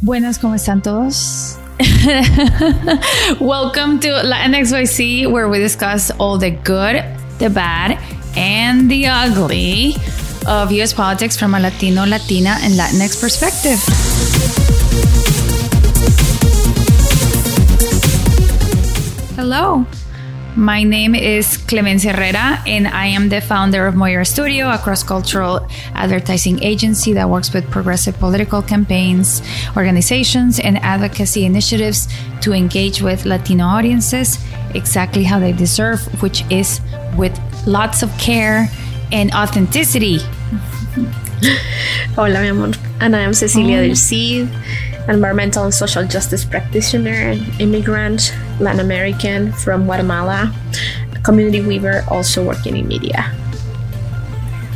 [0.00, 1.58] Buenas, ¿cómo están todos?
[3.40, 7.02] Welcome to Latinx YC, where we discuss all the good,
[7.40, 7.98] the bad,
[8.36, 9.96] and the ugly
[10.46, 13.80] of US politics from a Latino, Latina, and Latinx perspective.
[19.34, 19.84] Hello.
[20.58, 25.04] My name is Clemencia Herrera, and I am the founder of Moira Studio, a cross
[25.04, 25.64] cultural
[25.94, 29.40] advertising agency that works with progressive political campaigns,
[29.76, 32.08] organizations, and advocacy initiatives
[32.40, 36.80] to engage with Latino audiences exactly how they deserve, which is
[37.16, 38.68] with lots of care
[39.12, 40.18] and authenticity.
[42.16, 42.72] Hola, mi amor.
[42.98, 44.48] And I am Cecilia Del Cid
[45.08, 50.54] environmental and social justice practitioner, immigrant, Latin American from Guatemala,
[51.24, 53.34] community weaver, also working in media.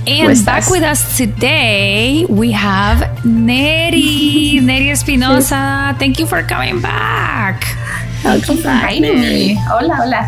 [0.06, 5.94] And back with us today, we have Neri, Neri Espinosa.
[5.98, 7.62] Thank you for coming back.
[8.24, 9.54] Welcome back, Neri.
[9.54, 10.22] Hola, hola.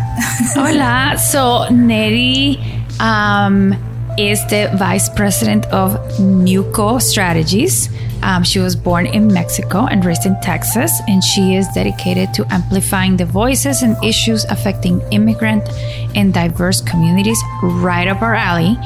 [0.55, 1.15] hola.
[1.19, 2.57] So, Neri
[2.99, 3.73] um,
[4.17, 7.89] is the vice president of NUCO Strategies.
[8.23, 12.45] Um, she was born in Mexico and raised in Texas, and she is dedicated to
[12.53, 15.67] amplifying the voices and issues affecting immigrant
[16.15, 18.77] and diverse communities right up our alley,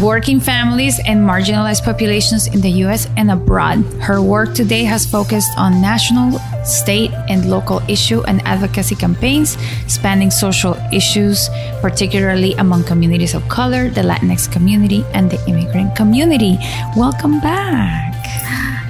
[0.00, 3.84] working families and marginalized populations in the US and abroad.
[4.00, 6.38] Her work today has focused on national,
[6.68, 11.48] state, and local issue and advocacy campaigns spanning social issues,
[11.80, 16.58] particularly among communities of color, the Latinx community, and the immigrant community.
[16.96, 18.08] Welcome back.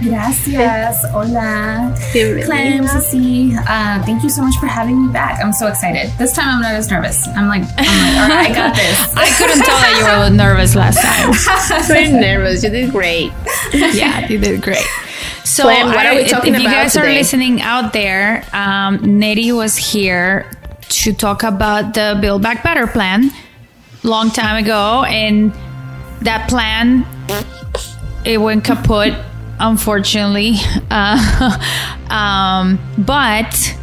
[0.02, 1.04] Gracias.
[1.10, 1.94] Hola.
[2.12, 3.52] Clem, Ceci.
[3.56, 5.42] Uh, thank you so much for having me back.
[5.42, 6.10] I'm so excited.
[6.18, 7.26] This time I'm not as nervous.
[7.28, 9.14] I'm like, I'm like, all right, I got this.
[9.16, 11.82] I couldn't tell that you were a little nervous last time.
[11.88, 12.62] Very nervous.
[12.62, 13.32] You did great.
[13.72, 14.86] Yeah, you did great.
[15.48, 17.06] So, what are we talking if, if you guys today?
[17.06, 20.50] are listening out there, um, Neri was here
[20.90, 23.30] to talk about the Build Back Better plan
[24.02, 25.52] long time ago, and
[26.20, 27.06] that plan
[28.26, 29.14] it went kaput
[29.58, 30.54] unfortunately.
[30.90, 31.58] Uh,
[32.10, 33.76] um, but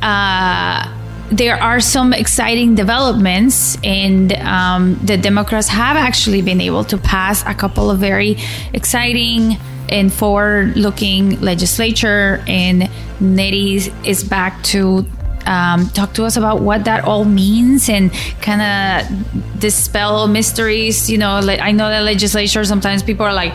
[0.00, 0.90] uh,
[1.30, 7.44] there are some exciting developments, and um, the Democrats have actually been able to pass
[7.46, 8.36] a couple of very
[8.72, 9.58] exciting
[9.88, 12.42] and forward-looking legislature.
[12.46, 12.90] And
[13.20, 15.06] Neri is back to
[15.46, 21.10] um, talk to us about what that all means and kind of dispel mysteries.
[21.10, 23.54] You know, like I know that legislature sometimes people are like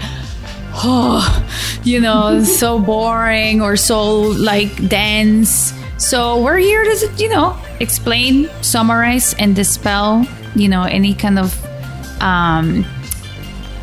[0.84, 1.52] oh,
[1.84, 5.74] you know, so boring or so like dense.
[5.98, 10.26] So we're here to, you know, explain, summarize, and dispel,
[10.56, 11.66] you know, any kind of
[12.22, 12.86] um,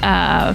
[0.02, 0.54] uh,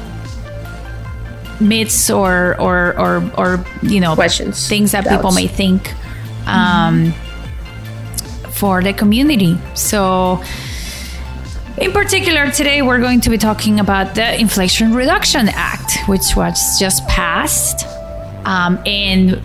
[1.61, 5.17] myths or or or or you know questions, things that doubts.
[5.17, 5.93] people may think
[6.47, 8.51] um, mm-hmm.
[8.51, 9.57] for the community.
[9.75, 10.43] So
[11.77, 16.77] in particular, today we're going to be talking about the Inflation Reduction Act, which was
[16.77, 17.85] just passed.
[18.45, 19.41] Um, and,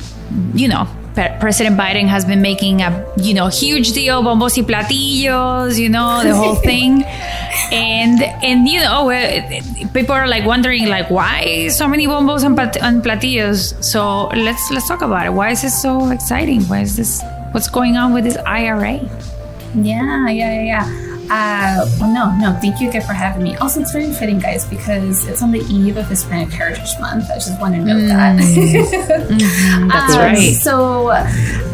[0.55, 5.79] you know, President Biden has been making a, you know, huge deal, bombos y platillos,
[5.79, 7.05] you know, the whole thing.
[7.73, 9.09] and, and, you know,
[9.95, 13.83] people are like wondering, like, why so many bombos and, and platillos?
[13.83, 15.31] So let's, let's talk about it.
[15.31, 16.63] Why is this so exciting?
[16.65, 17.23] Why is this,
[17.53, 19.01] what's going on with this IRA?
[19.75, 21.06] Yeah, yeah, yeah.
[21.31, 23.57] Uh, well, no, no, thank you again for having me.
[23.57, 27.31] Also, it's very fitting, guys, because it's on the eve of Hispanic Heritage Month.
[27.31, 28.09] I just want to note mm.
[28.09, 28.37] that.
[28.39, 30.55] mm-hmm, that's um, right.
[30.55, 31.09] So,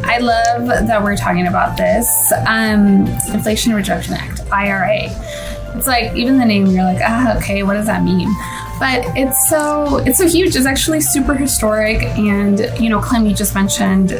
[0.04, 5.08] I love that we're talking about this um, Inflation Reduction Act, IRA.
[5.76, 8.28] It's like even the name, you're like, ah, okay, what does that mean?
[8.78, 10.56] But it's so it's so huge.
[10.56, 14.10] It's actually super historic, and you know, Clem, you just mentioned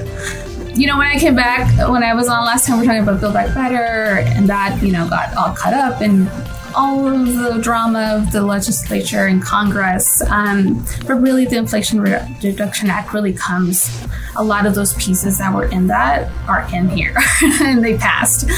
[0.75, 3.03] you know, when I came back, when I was on last time, we are talking
[3.03, 6.29] about Build Back Better, and that, you know, got all cut up and
[6.75, 10.23] all of the drama of the legislature and Congress.
[10.23, 15.55] Um, but really, the Inflation Reduction Act really comes, a lot of those pieces that
[15.55, 17.17] were in that are in here,
[17.61, 18.49] and they passed.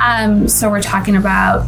[0.00, 1.66] Um, so we're talking about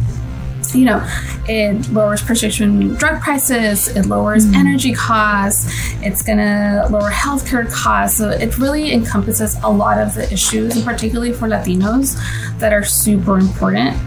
[0.75, 1.05] you know,
[1.47, 4.55] it lowers prescription drug prices, it lowers mm.
[4.55, 5.71] energy costs,
[6.01, 8.17] it's going to lower healthcare costs.
[8.17, 12.17] So it really encompasses a lot of the issues, and particularly for Latinos,
[12.59, 13.97] that are super important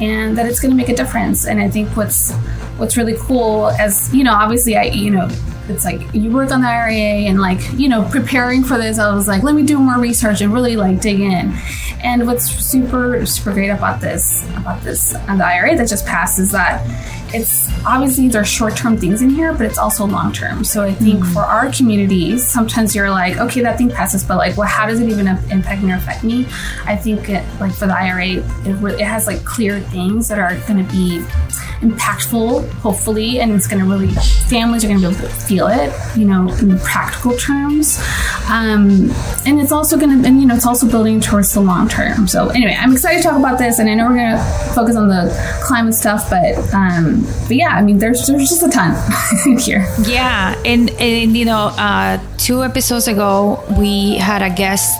[0.00, 1.46] and that it's going to make a difference.
[1.46, 2.32] And I think what's
[2.76, 5.28] what's really cool as, you know, obviously I, you know,
[5.68, 8.98] it's like you work on the IRA and like you know preparing for this.
[8.98, 11.54] I was like, let me do more research and really like dig in.
[12.02, 16.38] And what's super super great about this about this and the IRA that just passed
[16.38, 16.84] is that
[17.34, 20.64] it's obviously there's short-term things in here, but it's also long-term.
[20.64, 21.32] So I think mm-hmm.
[21.32, 25.00] for our communities, sometimes you're like, okay, that thing passes, but like, well, how does
[25.00, 26.46] it even impact me or affect me?
[26.84, 28.26] I think it, like for the IRA,
[28.64, 31.18] it, it has like clear things that are going to be
[31.80, 34.08] impactful, hopefully, and it's going to really
[34.48, 37.98] families are going to be able to feel it, you know, in practical terms.
[38.50, 39.10] Um,
[39.46, 42.28] and it's also going to, and you know, it's also building towards the long term.
[42.28, 44.44] So anyway, I'm excited to talk about this, and I know we're going to
[44.74, 48.68] focus on the climate stuff, but um, but yeah, I mean, there's there's just a
[48.68, 48.94] ton
[49.58, 49.86] here.
[50.04, 54.94] Yeah, and and you know, uh, two episodes ago we had a guest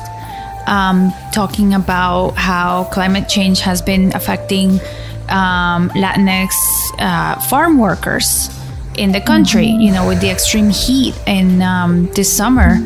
[0.66, 4.80] um, talking about how climate change has been affecting
[5.28, 6.50] um, Latinx
[6.98, 8.48] uh, farm workers
[8.98, 9.80] in the country, mm-hmm.
[9.80, 12.78] you know, with the extreme heat in um, this summer.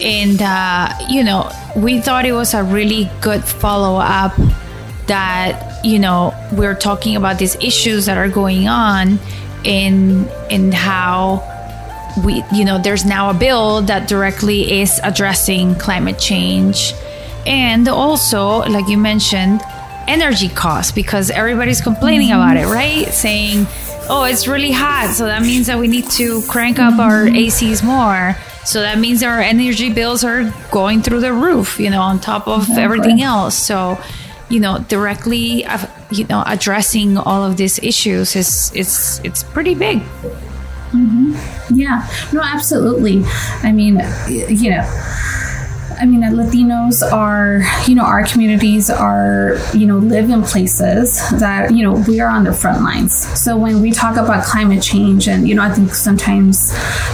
[0.00, 4.34] And, uh, you know, we thought it was a really good follow up
[5.06, 9.18] that, you know, we're talking about these issues that are going on
[9.64, 11.42] in, in how
[12.24, 16.92] we, you know, there's now a bill that directly is addressing climate change.
[17.46, 19.60] And also, like you mentioned,
[20.08, 23.06] energy costs because everybody's complaining about it, right?
[23.08, 23.66] Saying,
[24.08, 25.14] oh, it's really hot.
[25.14, 28.36] So that means that we need to crank up our ACs more.
[28.64, 32.48] So that means our energy bills are going through the roof, you know, on top
[32.48, 32.82] of exactly.
[32.82, 33.56] everything else.
[33.56, 33.98] So,
[34.48, 39.74] you know, directly, uh, you know, addressing all of these issues is it's it's pretty
[39.74, 39.98] big.
[40.90, 41.34] Mm-hmm.
[41.74, 43.22] Yeah, no, absolutely.
[43.62, 45.22] I mean, you know
[45.98, 51.74] I mean, Latinos are, you know, our communities are, you know, live in places that,
[51.74, 53.14] you know, we are on the front lines.
[53.40, 56.72] So when we talk about climate change, and, you know, I think sometimes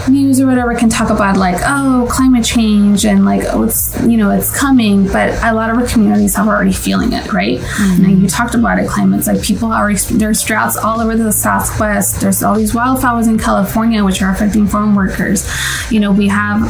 [0.09, 4.17] news or whatever can talk about like, oh, climate change and like, oh, it's, you
[4.17, 5.07] know, it's coming.
[5.07, 7.59] But a lot of our communities have already feeling it, right?
[7.59, 8.05] Mm-hmm.
[8.05, 12.21] And you talked about it, climates like people are, there's droughts all over the Southwest.
[12.21, 15.49] There's all these wildfires in California, which are affecting farm workers.
[15.91, 16.63] You know, we have,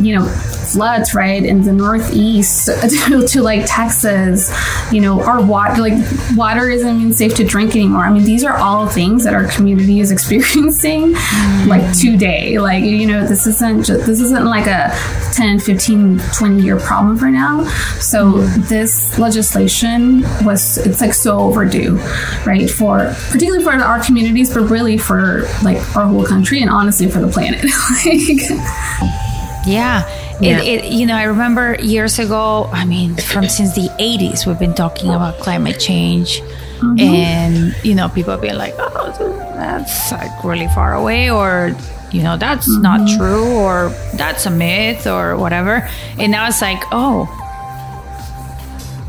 [0.00, 2.66] you know, floods, right, in the Northeast
[3.08, 4.50] to, to like Texas,
[4.92, 5.94] you know, our water, like
[6.36, 8.04] water isn't even safe to drink anymore.
[8.04, 11.66] I mean, these are all things that our community is experiencing mm.
[11.66, 12.58] like today.
[12.58, 14.90] Like, you know, this isn't just, this isn't like a
[15.32, 17.64] 10, 15, 20 year problem for now.
[18.00, 18.68] So mm.
[18.68, 21.96] this legislation was, it's like so overdue,
[22.44, 22.68] right?
[22.70, 27.20] For particularly for our communities, but really for like our whole country and honestly for
[27.20, 27.64] the planet.
[28.04, 30.60] like, yeah yeah.
[30.60, 32.68] It, it, you know, I remember years ago.
[32.72, 36.40] I mean, from since the '80s, we've been talking about climate change,
[36.80, 36.98] mm-hmm.
[36.98, 39.14] and you know, people being like, "Oh,
[39.54, 41.74] that's like really far away," or
[42.12, 42.82] you know, that's mm-hmm.
[42.82, 45.88] not true, or that's a myth, or whatever.
[46.18, 47.26] And now it's like, oh,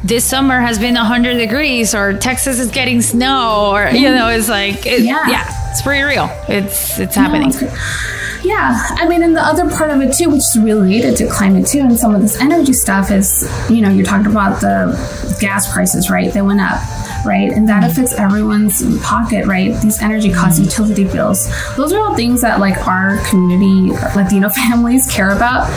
[0.03, 4.47] this summer has been 100 degrees or texas is getting snow or you know it's
[4.47, 5.27] like it, yeah.
[5.27, 6.27] yeah it's pretty real.
[6.47, 7.51] It's it's happening.
[8.44, 11.68] yeah, I mean, and the other part of it too, which is related to climate
[11.68, 15.71] too, and some of this energy stuff is, you know, you're talking about the gas
[15.71, 16.33] prices, right?
[16.33, 16.81] They went up
[17.25, 17.52] right?
[17.52, 19.80] And that affects everyone's pocket, right?
[19.81, 21.48] These energy costs, utility bills.
[21.75, 25.68] Those are all things that like our community, Latino families care about.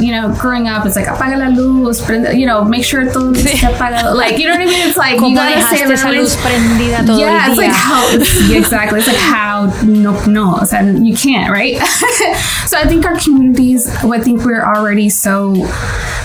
[0.00, 3.32] You know, growing up, it's like apaga la luz, prende, you know, make sure todo
[3.34, 4.14] apaga.
[4.14, 4.88] Like, you know what I mean?
[4.88, 8.10] It's like you gotta say esa luz prendida todo yeah, it's like how
[8.48, 8.98] yeah, exactly.
[8.98, 11.76] It's like how no no, o sea, you can't, right?
[12.66, 15.52] so I think our communities, I think we're already so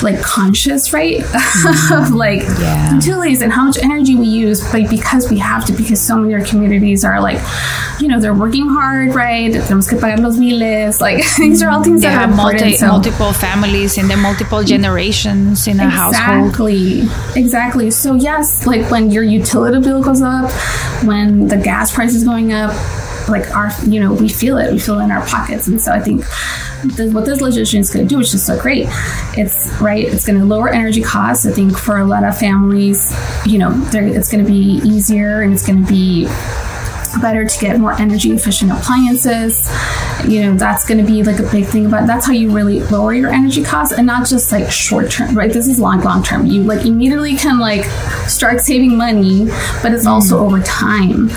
[0.02, 1.20] like conscious, right?
[1.20, 1.94] Mm-hmm.
[1.94, 2.96] of like yeah.
[2.96, 6.34] utilities and how much energy we use, like because we have to, because so many
[6.34, 7.40] of our communities are like,
[8.00, 9.52] you know, they're working hard, right?
[9.52, 11.02] Tenemos que pagar los biles.
[11.02, 12.88] Like these are all things they that have multi, so.
[12.88, 15.90] multiple families and the multiple generations in a exactly.
[15.90, 16.48] household.
[16.50, 17.42] Exactly.
[17.42, 17.92] Exactly.
[17.92, 20.52] So yes, like when your utility bill goes up,
[21.04, 22.72] when the gas price is going up,
[23.30, 25.68] like our you know we feel it we feel it in our pockets.
[25.68, 26.24] And so i think
[26.96, 28.88] this, what this legislation is going to do which is so great
[29.38, 31.46] it's right it's going to lower energy costs.
[31.46, 33.14] I think for a lot of families
[33.46, 36.28] you know it's going to be easier and it's going to be
[37.22, 39.70] better to get more energy efficient appliances.
[40.28, 42.80] You know, that's going to be like a big thing about that's how you really
[42.82, 45.52] lower your energy costs and not just like short term, right?
[45.52, 46.46] This is long, long term.
[46.46, 47.86] You like immediately can like
[48.28, 49.46] start saving money,
[49.82, 50.42] but it's also mm.
[50.42, 51.30] over time.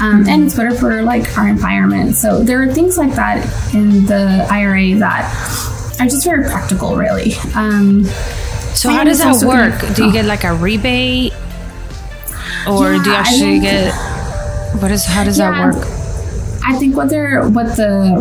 [0.00, 2.16] Um, and it's better for like our environment.
[2.16, 3.44] So there are things like that
[3.74, 5.24] in the IRA that
[6.00, 7.34] are just very practical, really.
[7.54, 8.04] Um,
[8.74, 9.80] so how does that work?
[9.80, 11.32] Gonna, do you get like a rebate?
[12.68, 14.07] Or yeah, do you actually get
[14.80, 15.86] what is how does yeah, that work?
[16.64, 18.18] I think what they're what the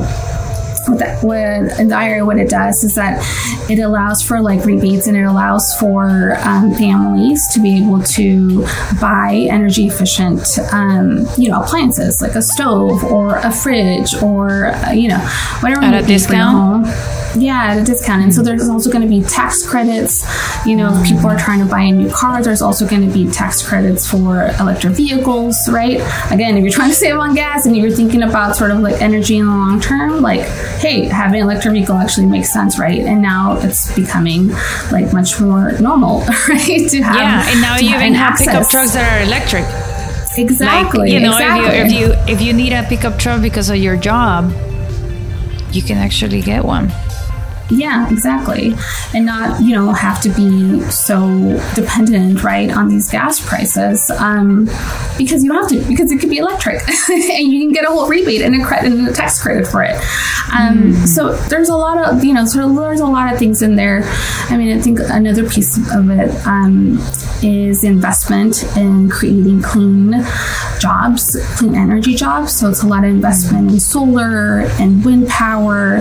[0.87, 3.21] what, that, what in the IRA what it does is that
[3.69, 8.65] it allows for like rebates and it allows for um, families to be able to
[8.99, 14.91] buy energy efficient um, you know appliances like a stove or a fridge or uh,
[14.91, 15.19] you know
[15.59, 16.87] whatever At a discount?
[17.35, 18.23] yeah at a discount.
[18.23, 20.25] And so there's also going to be tax credits
[20.65, 23.13] you know if people are trying to buy a new car there's also going to
[23.13, 25.99] be tax credits for electric vehicles right?
[26.31, 29.01] Again if you're trying to save on gas and you're thinking about sort of like
[29.01, 30.41] energy in the long term like
[30.79, 34.49] hey having an electric vehicle actually makes sense right and now it's becoming
[34.91, 36.19] like much more normal
[36.49, 39.65] right to have Yeah, and now you even have pickup trucks that are electric.
[40.37, 41.77] exactly Like you know, exactly.
[41.79, 44.51] if you if you if you need a pickup truck because of your job,
[45.71, 46.91] you can actually get one.
[47.69, 48.73] Yeah, exactly.
[49.13, 54.09] And not, you know, have to be so dependent, right, on these gas prices.
[54.11, 54.65] Um,
[55.17, 57.87] because you don't have to, because it could be electric and you can get a
[57.87, 59.95] whole rebate and a credit and a tax credit for it.
[60.53, 63.75] Um, So there's a lot of, you know, so there's a lot of things in
[63.75, 64.03] there.
[64.49, 66.99] I mean, I think another piece of it um,
[67.43, 70.25] is investment in creating clean
[70.79, 72.53] jobs, clean energy jobs.
[72.53, 75.99] So it's a lot of investment in solar and wind power.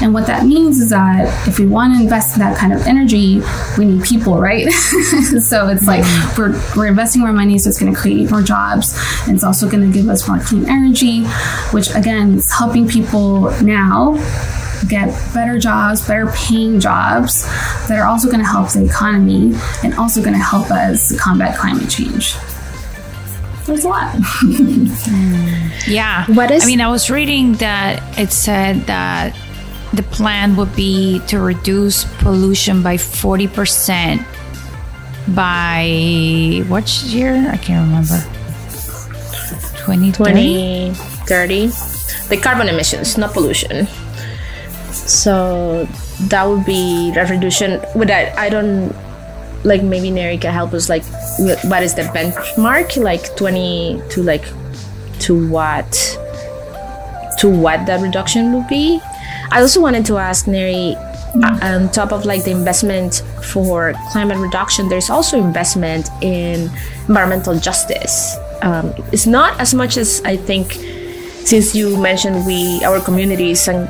[0.00, 1.01] And what that means is that
[1.46, 3.40] if we want to invest in that kind of energy,
[3.78, 4.70] we need people, right?
[4.72, 6.40] so it's like mm-hmm.
[6.40, 8.98] we're, we're investing more money, so it's going to create more jobs.
[9.26, 11.24] And it's also going to give us more clean energy,
[11.72, 14.14] which again is helping people now
[14.88, 17.44] get better jobs, better paying jobs
[17.88, 19.54] that are also going to help the economy
[19.84, 22.34] and also going to help us combat climate change.
[23.66, 24.14] There's a lot.
[25.04, 25.68] Hmm.
[25.90, 26.26] Yeah.
[26.26, 29.34] What is- I mean, I was reading that it said that
[29.92, 34.24] the plan would be to reduce pollution by 40%
[35.34, 37.48] by what year?
[37.50, 38.20] I can't remember.
[39.84, 40.94] 2030?
[40.94, 41.66] 2030
[42.28, 43.86] the carbon emissions not pollution
[44.90, 45.86] so
[46.28, 48.94] that would be reduction with that i don't
[49.64, 51.04] like maybe Neri can help us like
[51.64, 54.44] what is the benchmark like 20 to like
[55.20, 55.90] to what
[57.38, 59.00] to what that reduction would be
[59.52, 60.96] i also wanted to ask Neri
[61.62, 66.70] on top of like the investment for climate reduction there's also investment in
[67.08, 68.36] environmental justice.
[68.60, 70.72] Um, it's not as much as i think
[71.44, 73.88] since you mentioned we our communities and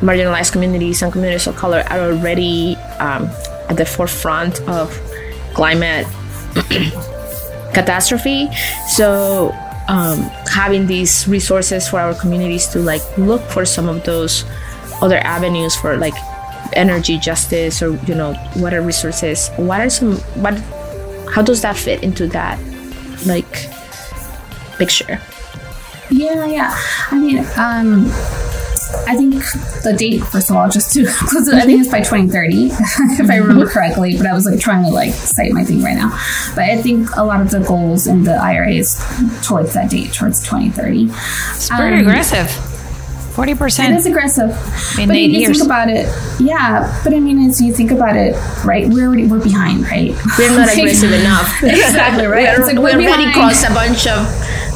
[0.00, 3.28] marginalized communities and communities of color are already um,
[3.68, 4.88] at the forefront of
[5.54, 6.06] climate
[7.74, 8.48] catastrophe.
[8.88, 9.52] So
[9.88, 10.18] um,
[10.50, 14.44] having these resources for our communities to like look for some of those
[15.02, 16.14] other avenues for like
[16.74, 20.54] energy justice or you know water resources what are some what
[21.34, 22.58] how does that fit into that
[23.26, 23.68] like
[24.78, 25.20] picture
[26.10, 26.74] Yeah, yeah.
[27.12, 28.06] I mean, um,
[29.06, 29.34] I think
[29.84, 32.66] the date, first of all, just to close it, I think it's by 2030,
[33.22, 35.94] if I remember correctly, but I was like trying to like cite my thing right
[35.96, 36.10] now.
[36.56, 38.98] But I think a lot of the goals in the IRA is
[39.46, 41.06] towards that date, towards 2030.
[41.10, 42.48] It's pretty Um, aggressive.
[43.30, 43.90] 40%.
[43.90, 44.50] It is aggressive.
[44.98, 45.58] In but eight if you years.
[45.58, 46.06] think about it,
[46.40, 47.00] yeah.
[47.04, 48.34] But I mean, as you think about it,
[48.64, 50.12] right, we're already, we're behind, right?
[50.38, 52.44] we're not aggressive enough Exactly, right?
[52.44, 53.34] we're, It's like we we're already behind.
[53.34, 54.26] crossed a bunch of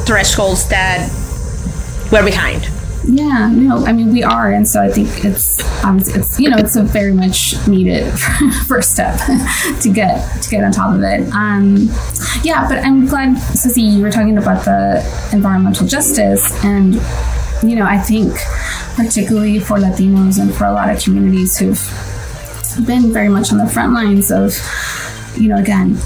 [0.05, 1.09] thresholds that
[2.11, 2.63] we're behind
[3.03, 6.57] Yeah, no, I mean we are, and so I think it's um, it's you know
[6.57, 8.11] it's a very much needed
[8.67, 9.19] first step
[9.81, 11.27] to get to get on top of it.
[11.33, 11.89] Um,
[12.43, 16.95] yeah, but I'm glad, Ceci, you were talking about the environmental justice, and
[17.69, 18.33] you know I think
[18.95, 21.81] particularly for Latinos and for a lot of communities who've
[22.85, 24.57] been very much on the front lines of
[25.35, 25.97] you know again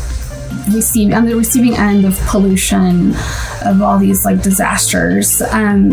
[0.74, 3.14] receive on the receiving end of pollution
[3.66, 5.92] of all these like disasters um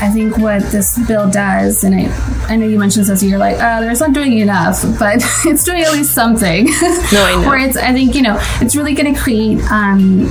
[0.00, 2.06] I think what this bill does, and I,
[2.48, 5.82] I know you mentioned this, you're like, oh, there's not doing enough, but it's doing
[5.82, 6.66] at least something.
[6.66, 7.48] No, I know.
[7.48, 10.30] Where it's, I think, you know, it's really going to create, um,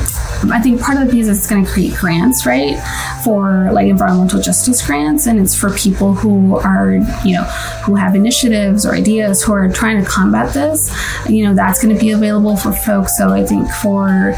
[0.52, 2.78] I think part of the piece is going to create grants, right,
[3.24, 6.94] for like environmental justice grants, and it's for people who are,
[7.26, 7.44] you know,
[7.84, 10.94] who have initiatives or ideas who are trying to combat this.
[11.28, 13.18] You know, that's going to be available for folks.
[13.18, 14.34] So I think for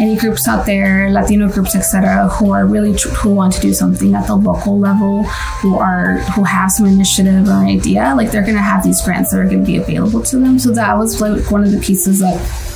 [0.00, 3.72] any groups out there, Latino groups, etc., who are really tr- who want to do
[3.72, 5.22] something at the local level,
[5.62, 9.00] who are who have some initiative or an idea, like they're going to have these
[9.02, 10.58] grants that are going to be available to them.
[10.58, 12.73] So that was like one of the pieces that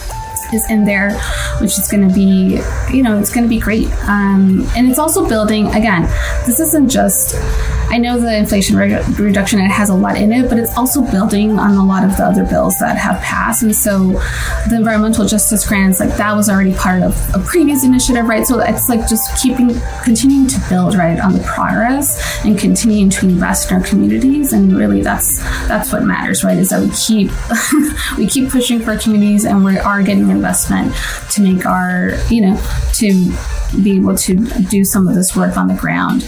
[0.52, 1.18] is in there,
[1.60, 2.60] which is going to be,
[2.92, 3.88] you know, it's going to be great.
[4.08, 6.02] Um, and it's also building, again,
[6.46, 7.34] this isn't just,
[7.90, 11.02] I know the Inflation Re- Reduction Act has a lot in it, but it's also
[11.10, 13.62] building on a lot of the other bills that have passed.
[13.62, 14.12] And so
[14.68, 18.46] the environmental justice grants, like that was already part of a previous initiative, right?
[18.46, 19.70] So it's like just keeping,
[20.04, 24.52] continuing to build, right, on the progress and continuing to invest in our communities.
[24.52, 26.58] And really that's, that's what matters, right?
[26.58, 27.30] Is that we keep,
[28.18, 30.94] we keep pushing for communities and we are getting investment
[31.32, 32.56] to make our, you know,
[32.94, 33.08] to
[33.82, 34.34] be able to
[34.70, 36.22] do some of this work on the ground.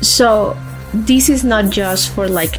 [0.00, 0.56] So
[0.92, 2.56] this is not just for like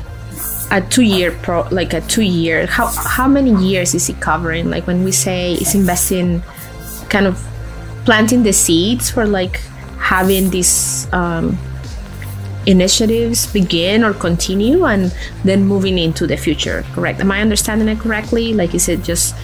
[0.71, 4.71] a two year pro like a two year how how many years is it covering
[4.71, 6.41] like when we say it's investing
[7.09, 7.37] kind of
[8.05, 9.61] planting the seeds for like
[9.99, 11.57] having this um,
[12.65, 17.99] initiatives begin or continue and then moving into the future correct am i understanding it
[17.99, 19.35] correctly like is it just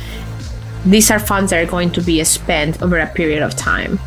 [0.85, 3.99] these are funds that are going to be spent over a period of time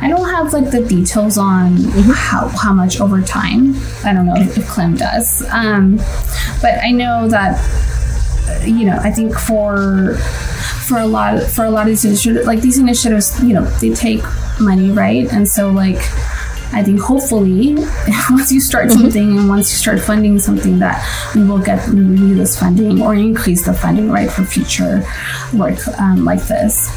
[0.00, 3.74] I don't have like the details on how, how much over time.
[4.04, 5.44] I don't know if Clem does.
[5.50, 5.96] Um,
[6.60, 7.60] but I know that
[8.66, 10.16] you know, I think for
[10.86, 13.90] for a lot for a lot of these initiatives like these initiatives, you know, they
[13.90, 14.22] take
[14.60, 15.30] money, right?
[15.32, 15.98] And so like
[16.72, 17.74] I think hopefully
[18.30, 21.04] once you start something and once you start funding something that
[21.34, 25.02] we will get renew this funding or increase the funding right for future
[25.54, 26.90] work um, like this.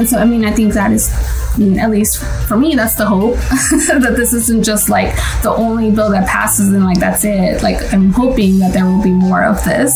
[0.00, 1.12] And so I mean I think that is
[1.52, 3.34] I mean, at least for me, that's the hope
[3.88, 7.62] that this isn't just like the only bill that passes and like that's it.
[7.62, 9.92] Like, I'm hoping that there will be more of this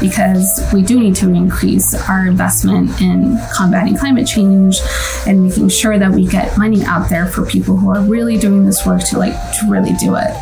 [0.00, 4.78] because we do need to increase our investment in combating climate change
[5.26, 8.64] and making sure that we get money out there for people who are really doing
[8.64, 10.34] this work to like to really do it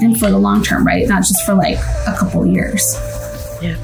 [0.00, 1.08] and for the long term, right?
[1.08, 2.96] Not just for like a couple years.
[3.62, 3.76] Yeah.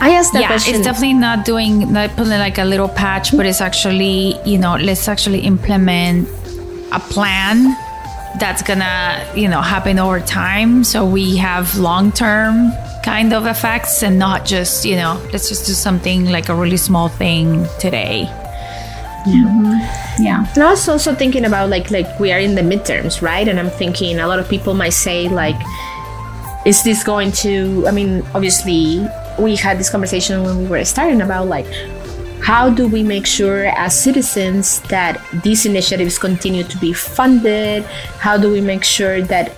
[0.00, 0.74] I asked that yeah, question.
[0.74, 4.76] it's definitely not doing not putting like a little patch, but it's actually you know
[4.76, 6.28] let's actually implement
[6.92, 7.76] a plan
[8.38, 12.72] that's gonna you know happen over time, so we have long term
[13.04, 16.76] kind of effects and not just you know let's just do something like a really
[16.76, 18.28] small thing today.
[19.26, 20.22] Mm-hmm.
[20.22, 20.46] Yeah.
[20.54, 23.48] And I was also thinking about like like we are in the midterms, right?
[23.48, 25.56] And I'm thinking a lot of people might say like,
[26.66, 27.86] is this going to?
[27.86, 29.06] I mean, obviously
[29.38, 31.66] we had this conversation when we were starting about like
[32.44, 37.82] how do we make sure as citizens that these initiatives continue to be funded?
[38.20, 39.56] How do we make sure that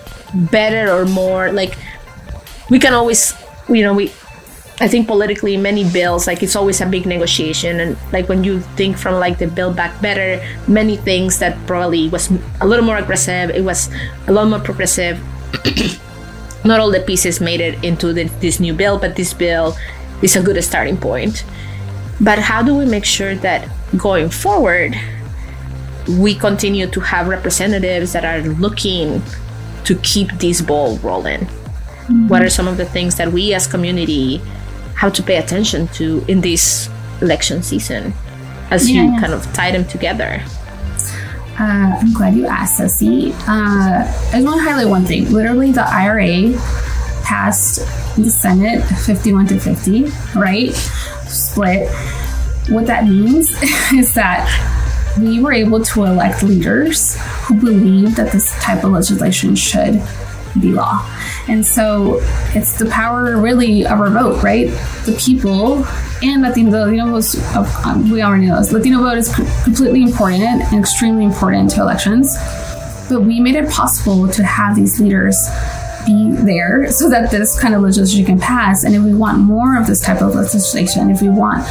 [0.53, 1.77] better or more like
[2.71, 3.35] we can always
[3.69, 4.13] you know we
[4.79, 8.61] I think politically many bills like it's always a big negotiation and like when you
[8.77, 12.99] think from like the build back better many things that probably was a little more
[12.99, 13.89] aggressive it was
[14.29, 15.19] a lot more progressive
[16.67, 19.77] not all the pieces made it into the, this new bill but this bill
[20.23, 21.45] is a good starting point.
[22.21, 24.97] But how do we make sure that going forward
[26.09, 29.23] we continue to have representatives that are looking
[29.85, 31.41] to keep this ball rolling?
[31.41, 32.29] Mm-hmm.
[32.29, 34.39] What are some of the things that we as community
[34.95, 36.89] have to pay attention to in this
[37.21, 38.15] election season
[38.71, 39.21] as you Yeah.
[39.21, 40.43] kind of tie them together
[41.59, 43.33] Uh, I'm glad you asked, Ceci.
[43.33, 45.33] Uh, I just want to highlight one thing.
[45.33, 46.53] Literally, the IRA
[47.25, 47.77] passed
[48.17, 50.05] the Senate 51 to 50,
[50.39, 50.73] right?
[51.27, 51.91] Split.
[52.69, 53.51] What that means
[53.93, 54.47] is that
[55.19, 60.03] we were able to elect leaders who believe that this type of legislation should
[60.61, 61.05] be law.
[61.49, 62.19] And so
[62.55, 64.67] it's the power really of our vote, right?
[65.05, 65.85] The people
[66.23, 67.37] and Latino, Latino votes,
[67.85, 68.73] um, we already know this.
[68.73, 72.37] Latino vote is completely important and extremely important to elections.
[73.09, 75.37] But we made it possible to have these leaders
[76.07, 78.85] be there so that this kind of legislation can pass.
[78.85, 81.67] And if we want more of this type of legislation, if we want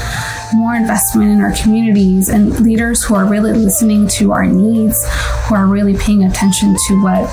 [0.54, 5.06] more investment in our communities and leaders who are really listening to our needs,
[5.48, 7.30] who are really paying attention to what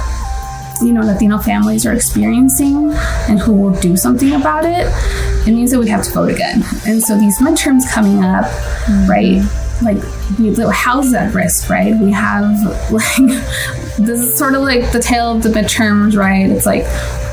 [0.81, 2.93] you know Latino families are experiencing
[3.29, 4.87] and who will do something about it,
[5.47, 6.63] it means that we have to vote again.
[6.87, 8.45] And so these midterms coming up,
[9.09, 9.43] right?
[9.83, 9.99] Like
[10.39, 11.95] we house at risk, right?
[11.95, 13.17] We have like
[13.99, 16.49] this is sort of like the tail of the midterms, right?
[16.49, 16.85] It's like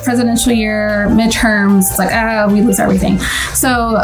[0.03, 3.19] presidential year, midterms, it's like ah, we lose everything.
[3.53, 3.97] So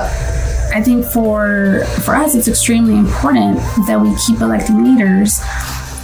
[0.73, 5.39] I think for for us, it's extremely important that we keep electing leaders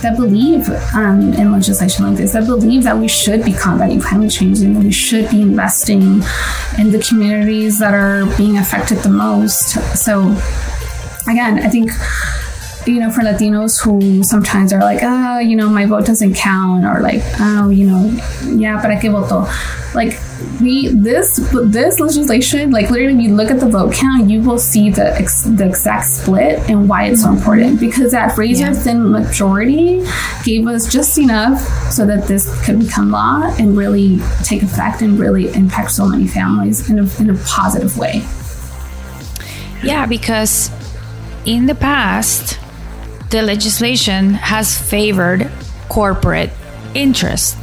[0.01, 4.31] that believe um, in legislation like this, that believe that we should be combating climate
[4.31, 6.21] change and that we should be investing
[6.79, 9.71] in the communities that are being affected the most.
[9.97, 10.35] So,
[11.27, 11.91] again, I think
[12.87, 16.83] you know, for Latinos who sometimes are like, ah, you know, my vote doesn't count,
[16.83, 18.05] or like, oh, you know,
[18.45, 19.47] yeah, para qué voto?
[19.93, 20.19] Like,
[20.61, 24.59] we this this legislation, like literally, if you look at the vote count, you will
[24.59, 27.37] see the ex- the exact split and why it's so mm-hmm.
[27.37, 27.79] important.
[27.79, 30.05] Because that razor thin majority
[30.43, 31.59] gave us just enough
[31.91, 36.27] so that this could become law and really take effect and really impact so many
[36.27, 38.21] families in a, in a positive way.
[39.83, 40.69] Yeah, because
[41.45, 42.59] in the past,
[43.31, 45.49] the legislation has favored
[45.89, 46.51] corporate
[46.93, 47.57] interest.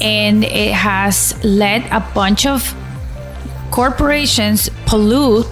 [0.00, 2.74] And it has let a bunch of
[3.70, 5.46] corporations pollute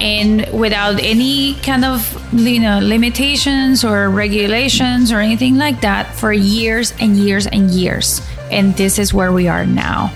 [0.00, 2.00] and without any kind of
[2.32, 8.20] you know limitations or regulations or anything like that for years and years and years.
[8.50, 10.12] And this is where we are now.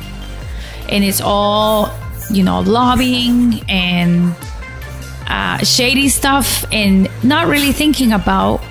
[0.88, 1.90] And it's all
[2.30, 4.34] you know lobbying and
[5.28, 8.62] uh, shady stuff and not really thinking about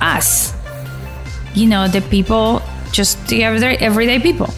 [0.00, 0.54] us.
[1.54, 2.62] You know the people
[2.96, 4.48] just the everyday, everyday people.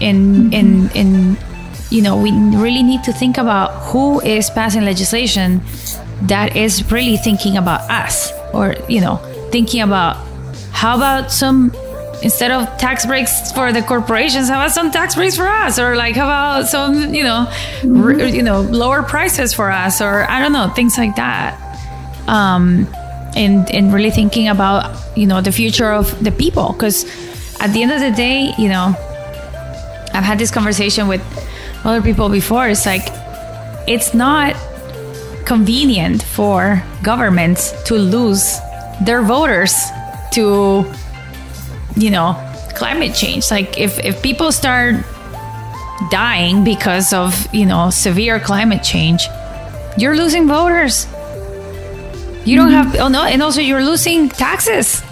[0.00, 1.36] In in in
[1.90, 5.60] you know we really need to think about who is passing legislation
[6.22, 9.16] that is really thinking about us or you know
[9.52, 10.16] thinking about
[10.72, 11.70] how about some
[12.22, 15.78] instead of tax breaks for the corporations how about some tax breaks for us?
[15.78, 17.46] Or like how about some you know
[17.84, 20.00] r- you know lower prices for us?
[20.00, 21.60] Or i don't know things like that.
[22.26, 22.88] Um
[23.36, 26.72] and and really thinking about you know the future of the people.
[26.72, 27.04] Because
[27.64, 28.94] at the end of the day you know
[30.12, 31.22] i've had this conversation with
[31.84, 32.68] other people before.
[32.68, 33.06] It's like
[33.86, 34.56] it's not
[35.44, 38.58] convenient for governments to lose
[39.02, 39.74] their voters
[40.32, 40.90] to
[41.96, 42.34] you know
[42.74, 43.50] climate change.
[43.50, 44.96] Like if if people start
[46.10, 49.26] dying because of you know severe climate change
[49.96, 51.06] you're losing voters.
[52.44, 52.90] You don't mm-hmm.
[52.90, 55.02] have oh no and also you're losing taxes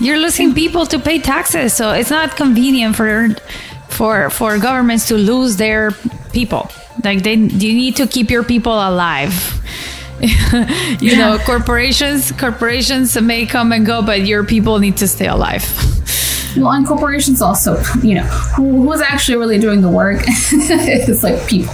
[0.00, 3.34] you're losing people to pay taxes so it's not convenient for
[3.88, 5.92] for for governments to lose their
[6.32, 6.70] people.
[7.04, 9.34] Like they you need to keep your people alive.
[11.00, 15.64] You know corporations corporations may come and go but your people need to stay alive.
[16.56, 18.24] Well, and corporations also, you know,
[18.56, 20.20] who, who's actually really doing the work?
[20.26, 21.72] It's like people.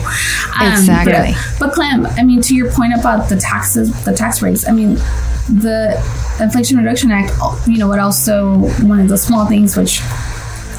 [0.61, 1.33] Um, Exactly.
[1.59, 4.73] But, but Clem, I mean, to your point about the taxes, the tax rates, I
[4.73, 4.99] mean,
[5.49, 5.95] the
[6.41, 7.33] Inflation Reduction Act,
[7.67, 10.01] you know, it also, one of the small things which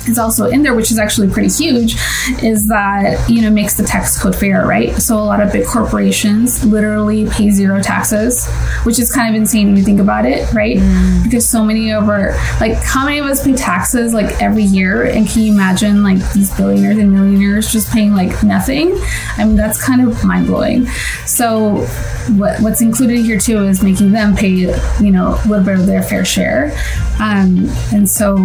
[0.07, 1.95] is also in there, which is actually pretty huge,
[2.43, 4.93] is that you know makes the tax code fair, right?
[4.95, 8.47] So a lot of big corporations literally pay zero taxes,
[8.83, 10.77] which is kind of insane when you think about it, right?
[11.23, 15.03] Because so many of our like how many of us pay taxes like every year,
[15.05, 18.97] and can you imagine like these billionaires and millionaires just paying like nothing?
[19.37, 20.87] I mean that's kind of mind blowing.
[21.25, 21.85] So
[22.35, 25.85] what, what's included here too is making them pay you know a little bit of
[25.85, 26.71] their fair share,
[27.19, 28.37] um, and so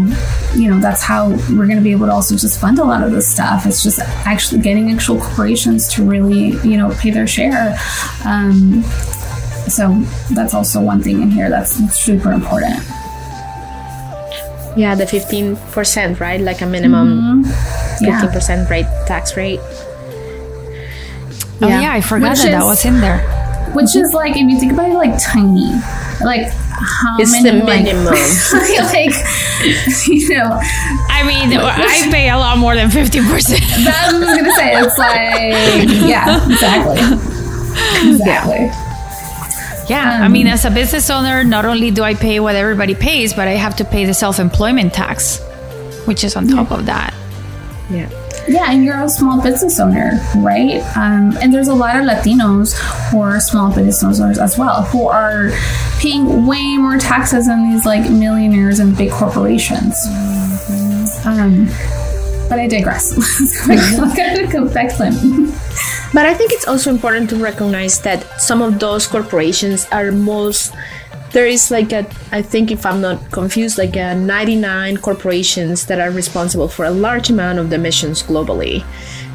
[0.54, 3.02] you know that's how we're going to be able to also just fund a lot
[3.02, 3.66] of this stuff.
[3.66, 7.76] It's just actually getting actual corporations to really, you know, pay their share.
[8.24, 8.82] Um,
[9.68, 9.94] so
[10.32, 12.76] that's also one thing in here that's super important.
[14.74, 16.40] Yeah, the 15%, right?
[16.40, 17.44] Like a minimum
[18.00, 18.20] Yeah.
[18.22, 19.60] 15% rate tax rate.
[21.60, 23.20] oh yeah i forgot Which that that is- was in there
[23.74, 25.70] Which is like, if you think about it, like tiny.
[26.22, 28.06] Like, how It's many, the minimum.
[28.92, 29.14] like,
[30.08, 30.58] you know,
[31.08, 34.52] i mean i pay a lot more than 50% that's what I was going to
[34.52, 34.72] say.
[34.74, 36.98] It's like, yeah, exactly.
[38.10, 38.92] Exactly.
[39.88, 42.94] Yeah, I um, mean, as a business owner, not only do I pay what everybody
[42.94, 45.40] pays, but I have to pay the self employment tax,
[46.06, 47.12] which is on top of that.
[47.90, 48.08] Yeah.
[48.48, 50.82] Yeah, and you're a small business owner, right?
[50.96, 52.74] Um, and there's a lot of Latinos
[53.10, 55.50] who are small business owners as well, who are
[56.00, 59.94] paying way more taxes than these like millionaires and big corporations.
[61.24, 61.66] Um,
[62.48, 63.16] but I digress.
[63.68, 65.52] Let's go back to.
[66.12, 70.74] But I think it's also important to recognize that some of those corporations are most
[71.32, 76.00] there is like a I think if I'm not confused like a 99 corporations that
[76.00, 78.84] are responsible for a large amount of the emissions globally.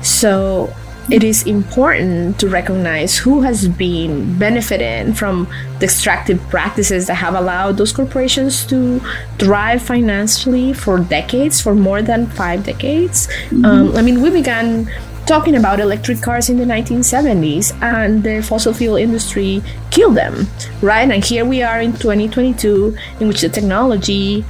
[0.03, 0.73] So
[1.09, 5.47] it is important to recognize who has been benefiting from
[5.79, 8.99] the extractive practices that have allowed those corporations to
[9.39, 13.29] thrive financially for decades, for more than five decades.
[13.63, 14.91] Um, I mean, we began
[15.27, 19.61] talking about electric cars in the 1970s and the fossil fuel industry
[19.91, 20.47] killed them
[20.81, 21.09] right?
[21.09, 24.45] And here we are in 2022 in which the technology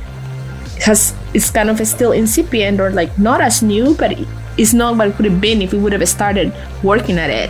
[0.85, 4.17] has is kind of still incipient or like not as new but
[4.57, 7.49] it's not what it would have been if we would have started working at it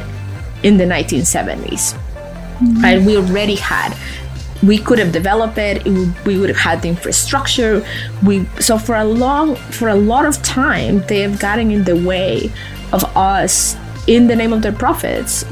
[0.63, 2.85] in the 1970s mm-hmm.
[2.85, 3.93] and we already had
[4.63, 7.85] we could have developed it, it we would have had the infrastructure.
[8.23, 11.95] We so for a long for a lot of time they have gotten in the
[11.95, 12.51] way
[12.93, 13.75] of us
[14.07, 15.43] in the name of their profits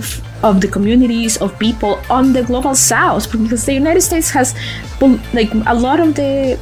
[0.44, 4.56] of the communities of people on the global south because the united states has
[5.34, 6.60] like a lot of the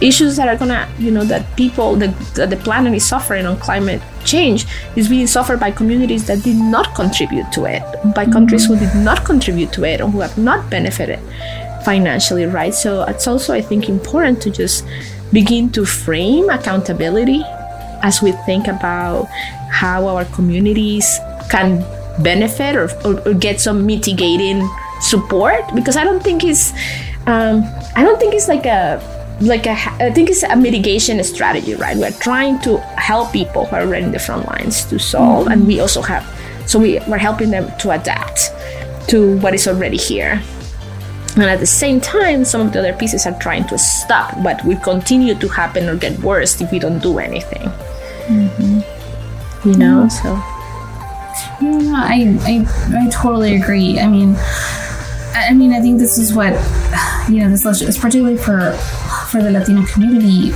[0.00, 3.56] issues that are gonna you know that people the, that the planet is suffering on
[3.58, 7.82] climate change is being suffered by communities that did not contribute to it
[8.14, 11.20] by countries who did not contribute to it or who have not benefited
[11.84, 12.74] financially right?
[12.74, 14.84] So it's also i think important to just
[15.32, 17.42] begin to frame accountability
[18.02, 19.26] as we think about
[19.70, 21.84] how our communities can
[22.22, 24.68] benefit or, or, or get some mitigating
[25.00, 26.72] support because i don't think it's
[27.26, 27.64] um,
[27.96, 29.00] i don't think it's like a
[29.42, 31.96] like a, I think it's a mitigation strategy, right?
[31.96, 35.52] We're trying to help people who are already in the front lines to solve, mm-hmm.
[35.52, 36.24] and we also have,
[36.66, 38.52] so we, we're helping them to adapt
[39.08, 40.40] to what is already here.
[41.34, 44.62] And at the same time, some of the other pieces are trying to stop what
[44.64, 47.70] will continue to happen or get worse if we don't do anything.
[48.26, 49.68] Mm-hmm.
[49.68, 50.08] You know, mm-hmm.
[50.08, 50.34] so.
[51.60, 53.98] Yeah, I, I, I totally agree.
[53.98, 54.36] I mean,
[55.34, 56.52] I mean, I think this is what
[57.28, 57.48] you know.
[57.48, 58.72] This is particularly for
[59.30, 60.52] for the Latino community,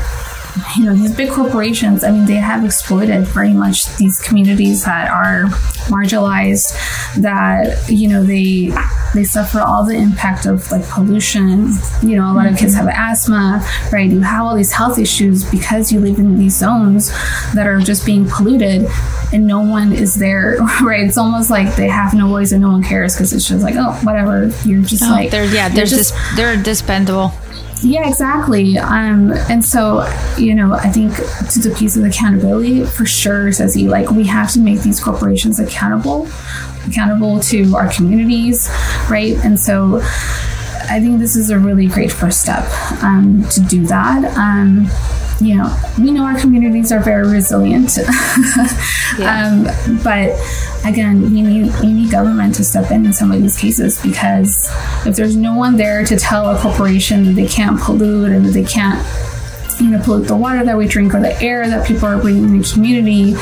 [0.77, 5.11] you know, these big corporations, I mean, they have exploited very much these communities that
[5.11, 5.45] are
[5.89, 6.73] marginalized,
[7.21, 8.73] that, you know, they
[9.15, 11.73] they suffer all the impact of like pollution.
[12.03, 12.55] You know, a lot mm-hmm.
[12.55, 14.11] of kids have asthma, right?
[14.11, 17.09] You have all these health issues because you live in these zones
[17.55, 18.87] that are just being polluted
[19.33, 21.07] and no one is there, right?
[21.07, 23.75] It's almost like they have no voice and no one cares because it's just like,
[23.77, 24.53] oh, whatever.
[24.65, 27.33] You're just oh, like, they're, yeah, they're just, dis- they're dispendable.
[27.83, 28.79] Yeah, exactly.
[28.79, 30.07] Um, and so,
[30.39, 34.51] you know, I think to the piece of accountability, for sure, Ceci, like, we have
[34.53, 36.27] to make these corporations accountable,
[36.87, 38.69] accountable to our communities,
[39.11, 39.37] right?
[39.45, 40.01] And so,
[40.89, 42.65] I think this is a really great first step
[43.03, 44.25] um, to do that.
[44.37, 44.89] Um,
[45.41, 47.97] you know, we know our communities are very resilient,
[49.19, 49.51] yeah.
[49.53, 50.31] um, but
[50.85, 54.71] again, we need we need government to step in in some of these cases because
[55.05, 58.53] if there's no one there to tell a corporation that they can't pollute and that
[58.53, 59.05] they can't
[59.79, 62.45] you know pollute the water that we drink or the air that people are breathing
[62.45, 63.35] in the community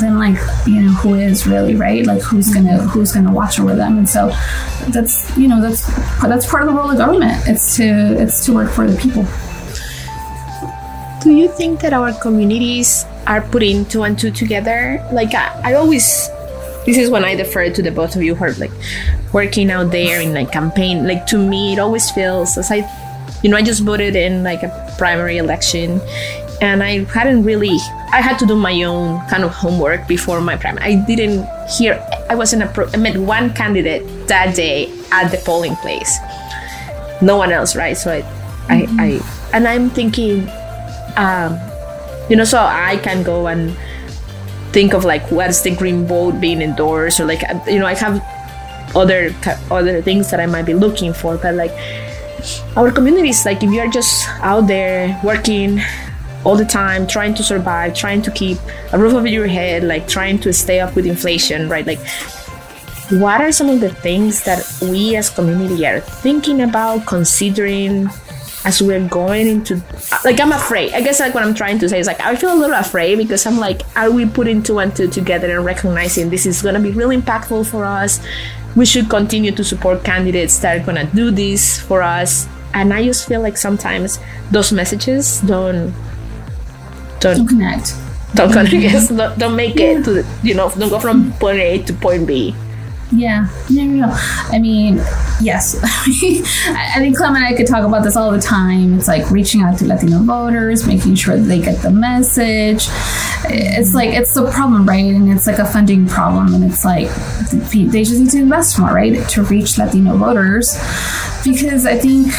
[0.00, 2.04] then like you know who is really right?
[2.06, 3.98] Like who's gonna who's gonna watch over them?
[3.98, 4.28] And so
[4.88, 5.86] that's you know that's
[6.22, 7.46] that's part of the role of government.
[7.46, 9.24] It's to it's to work for the people
[11.22, 15.74] do you think that our communities are putting two and two together like i, I
[15.74, 16.30] always
[16.86, 18.72] this is when I defer to the both of you who are like
[19.32, 21.06] working out there in like campaign.
[21.06, 22.88] Like to me, it always feels as I,
[23.42, 26.00] you know, I just voted in like a primary election,
[26.60, 27.78] and I hadn't really.
[28.12, 30.84] I had to do my own kind of homework before my primary.
[30.84, 32.04] I didn't hear.
[32.28, 32.66] I wasn't a.
[32.68, 36.18] Pro, I met one candidate that day at the polling place.
[37.22, 37.94] No one else, right?
[37.94, 39.00] So I, mm-hmm.
[39.00, 40.48] I, I, and I'm thinking,
[41.20, 41.60] um,
[42.30, 43.76] you know, so I can go and
[44.72, 48.22] think of like what's the green vote being endorsed or like you know I have
[48.94, 49.34] other
[49.70, 51.72] other things that I might be looking for but like
[52.76, 55.80] our communities like if you're just out there working
[56.44, 58.58] all the time trying to survive trying to keep
[58.92, 61.86] a roof over your head like trying to stay up with inflation right?
[61.86, 62.00] Like
[63.10, 68.08] what are some of the things that we as community are thinking about considering
[68.64, 69.82] as we're going into
[70.24, 70.92] like i'm afraid.
[70.92, 73.16] I guess like what i'm trying to say is like i feel a little afraid
[73.16, 76.74] because i'm like are we putting two and two together and recognizing this is going
[76.74, 78.20] to be really impactful for us?
[78.76, 82.46] We should continue to support candidates that are going to do this for us.
[82.72, 84.20] And i just feel like sometimes
[84.50, 85.92] those messages don't
[87.20, 87.94] don't, don't connect.
[88.34, 89.08] don't connect.
[89.16, 89.98] Don't, don't make yeah.
[89.98, 92.54] it to the, you know don't go from point a to point b
[93.12, 94.12] yeah, no, no, no.
[94.12, 94.96] I mean,
[95.40, 95.76] yes.
[95.82, 98.98] I think Clem and I could talk about this all the time.
[98.98, 102.86] It's like reaching out to Latino voters, making sure they get the message.
[103.44, 105.04] It's like, it's the problem, right?
[105.04, 106.54] And it's like a funding problem.
[106.54, 107.08] And it's like,
[107.50, 109.28] they just need to invest more, right?
[109.30, 110.76] To reach Latino voters.
[111.44, 112.32] Because I think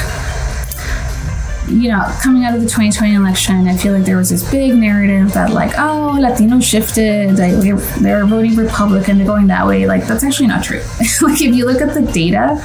[1.72, 4.76] you know, coming out of the 2020 election, I feel like there was this big
[4.76, 7.52] narrative that, like, oh, Latinos shifted, they,
[8.02, 9.86] they're voting Republican, they're going that way.
[9.86, 10.82] Like, that's actually not true.
[11.22, 12.62] like, if you look at the data,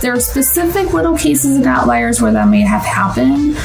[0.00, 3.56] there are specific little cases and outliers where that may have happened.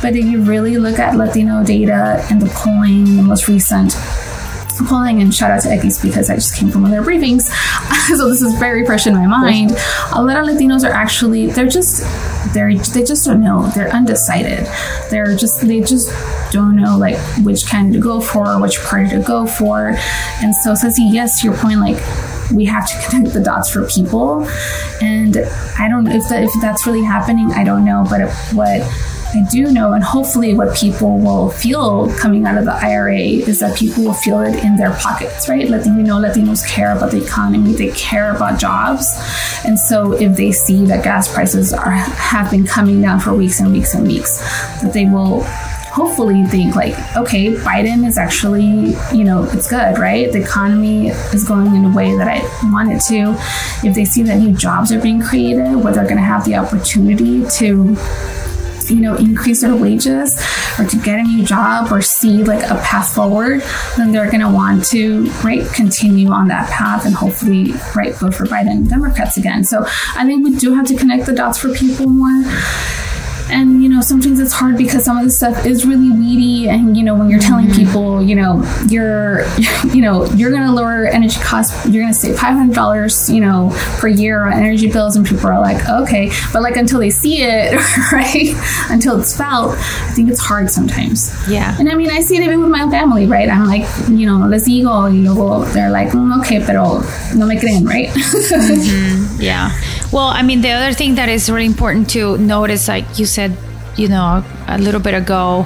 [0.00, 3.94] But if you really look at Latino data and the polling, the most recent
[4.86, 7.42] polling and shout out to Equis because I just came from one of their briefings.
[8.16, 9.72] so this is very fresh in my mind.
[10.12, 12.02] A lot of Latinos are actually they're just
[12.52, 13.66] they're they just don't know.
[13.74, 14.66] They're undecided.
[15.10, 16.10] They're just they just
[16.52, 19.94] don't know like which candidate to go for, which party to go for.
[20.42, 21.98] And so says yes your point, like
[22.54, 24.46] we have to connect the dots for people.
[25.02, 25.36] And
[25.78, 27.52] I don't know if that if that's really happening.
[27.52, 28.82] I don't know, but what
[29.34, 33.60] I do know, and hopefully, what people will feel coming out of the IRA is
[33.60, 35.68] that people will feel it in their pockets, right?
[35.68, 39.06] Letting you know Latinos care about the economy, they care about jobs,
[39.66, 43.60] and so if they see that gas prices are have been coming down for weeks
[43.60, 44.38] and weeks and weeks,
[44.80, 45.46] that they will
[45.98, 50.30] hopefully think like, okay, Biden is actually, you know, it's good, right?
[50.32, 52.38] The economy is going in a way that I
[52.70, 53.34] want it to.
[53.86, 56.54] If they see that new jobs are being created, where they're going to have the
[56.54, 57.96] opportunity to
[58.88, 60.40] you know increase their wages
[60.78, 63.60] or to get a new job or see like a path forward
[63.98, 68.34] then they're going to want to right continue on that path and hopefully right vote
[68.34, 69.84] for biden democrats again so
[70.16, 72.44] i think we do have to connect the dots for people more
[73.50, 76.68] and you know sometimes it's hard because some of the stuff is really weedy.
[76.68, 77.84] And you know when you're telling mm-hmm.
[77.84, 79.46] people you know you're
[79.94, 83.70] you know you're going to lower energy costs you're going to save $500 you know
[83.98, 85.16] per year on energy bills.
[85.16, 86.30] And people are like okay.
[86.52, 87.74] But like until they see it
[88.12, 88.54] right?
[88.90, 91.32] Until it's felt i think it's hard sometimes.
[91.48, 91.76] Yeah.
[91.78, 93.48] And i mean i see it even with my own family right?
[93.48, 97.00] I'm like you know les digo y luego they're like mm, okay pero
[97.34, 98.08] no me creen right?
[98.58, 99.40] Mm-hmm.
[99.40, 99.70] yeah.
[100.12, 103.37] Well i mean the other thing that is really important to notice like you said
[103.38, 103.56] said,
[103.96, 105.64] you know, a little bit ago,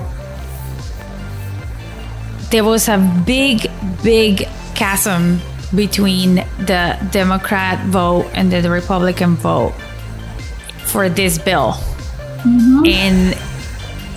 [2.50, 3.70] there was a big,
[4.02, 5.40] big chasm
[5.74, 6.34] between
[6.68, 9.72] the Democrat vote and the Republican vote
[10.84, 11.72] for this bill.
[12.44, 12.84] Mm-hmm.
[12.84, 13.38] And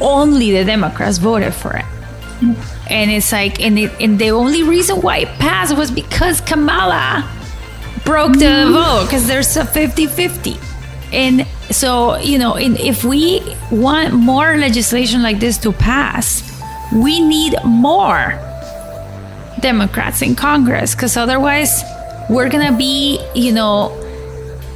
[0.01, 1.85] only the Democrats voted for it.
[1.85, 2.91] Mm-hmm.
[2.91, 7.23] And it's like, and, it, and the only reason why it passed was because Kamala
[8.03, 8.73] broke the mm-hmm.
[8.73, 10.57] vote because there's a 50 50.
[11.13, 16.41] And so, you know, in, if we want more legislation like this to pass,
[16.93, 18.39] we need more
[19.59, 21.83] Democrats in Congress because otherwise
[22.29, 24.01] we're going to be, you know,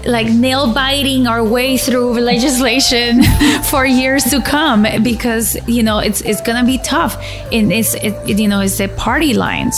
[0.05, 3.23] like nail biting our way through legislation
[3.69, 7.17] for years to come because you know it's it's gonna be tough.
[7.51, 9.77] And it's it, you know it's the party lines.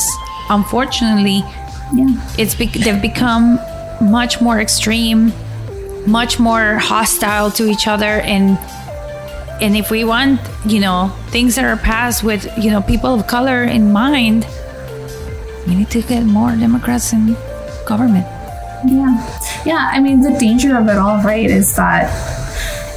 [0.50, 1.44] Unfortunately
[1.94, 2.36] yeah.
[2.38, 3.60] it's be- they've become
[4.00, 5.34] much more extreme
[6.08, 8.22] much more hostile to each other.
[8.22, 8.58] And
[9.62, 13.28] and if we want you know things that are passed with you know people of
[13.28, 14.46] color in mind
[15.68, 17.36] we need to get more democrats in
[17.86, 18.26] government.
[18.84, 19.14] Yeah.
[19.64, 22.10] Yeah i mean the danger of it all right is that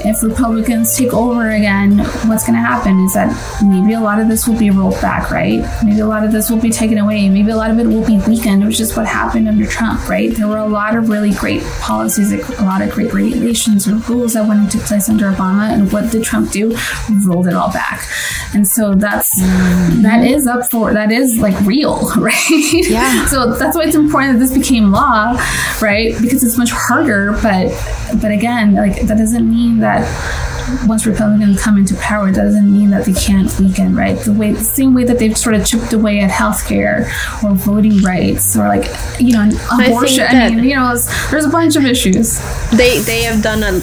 [0.05, 3.33] if Republicans take over again, what's going to happen is that
[3.65, 5.65] maybe a lot of this will be rolled back, right?
[5.83, 7.29] Maybe a lot of this will be taken away.
[7.31, 10.31] Maybe a lot of it will be weakened, which is what happened under Trump, right?
[10.31, 14.35] There were a lot of really great policies, a lot of great regulations or rules
[14.35, 15.73] that went into place under Obama.
[15.73, 16.77] And what did Trump do?
[17.25, 18.07] Rolled it all back.
[18.55, 20.03] And so that's, mm-hmm.
[20.03, 22.35] that is up for, that is like real, right?
[22.73, 23.25] Yeah.
[23.29, 25.33] so that's why it's important that this became law,
[25.81, 26.15] right?
[26.21, 27.73] Because it's much harder, but,
[28.21, 32.91] but again, like that doesn't mean that that once Republicans come into power, doesn't mean
[32.91, 34.19] that they can't weaken, right?
[34.19, 37.05] The way, the same way that they've sort of chipped away at healthcare
[37.43, 40.25] or voting rights or like, you know, abortion.
[40.25, 40.97] I, I mean, you know,
[41.31, 42.41] there's a bunch of issues.
[42.71, 43.81] They they have done a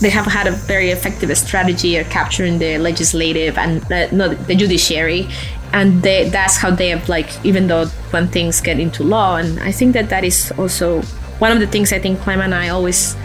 [0.00, 4.54] they have had a very effective strategy of capturing the legislative and uh, no the
[4.54, 5.28] judiciary
[5.72, 9.58] and they, that's how they have like even though when things get into law and
[9.60, 11.00] i think that that is also
[11.38, 13.16] one of the things i think clem and i always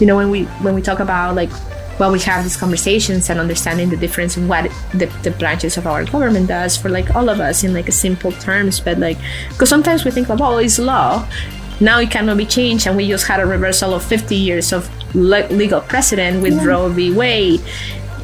[0.00, 1.50] you know when we when we talk about like
[1.98, 5.86] well we have these conversations and understanding the difference in what the, the branches of
[5.86, 9.18] our government does for like all of us in like a simple terms but like
[9.50, 11.26] because sometimes we think like oh it's law.
[11.80, 14.88] Now it cannot be changed and we just had a reversal of 50 years of
[15.14, 16.64] le- legal precedent with yeah.
[16.64, 17.12] roe v.
[17.12, 17.60] Wade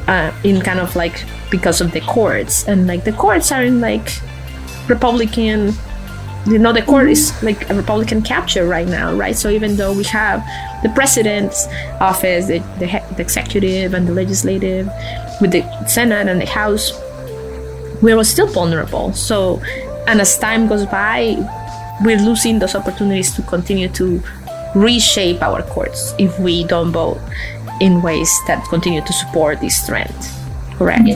[0.07, 2.65] uh, in kind of like because of the courts.
[2.67, 4.09] And like the courts are in like
[4.87, 5.73] republican
[6.45, 9.35] you know the court is like a republican capture right now right?
[9.35, 10.43] So even though we have
[10.81, 11.67] the president's
[11.99, 14.89] office the, the, the executive and the legislative
[15.39, 16.91] with the senate and the house
[18.01, 19.13] we're still vulnerable.
[19.13, 19.61] So
[20.07, 21.37] and as time goes by
[22.03, 24.21] we're losing those opportunities to continue to
[24.73, 27.19] reshape our courts if we don't vote
[27.79, 30.15] in ways that continue to support this trend
[30.81, 31.07] correct.